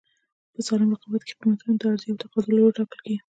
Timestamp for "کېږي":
3.05-3.19